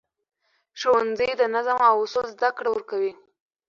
ښوونځی 0.79 1.29
د 1.37 1.41
نظم 1.55 1.77
او 1.89 1.95
اصولو 2.03 2.29
زده 2.35 2.49
کړه 2.57 2.69
ورکوي 2.71 3.13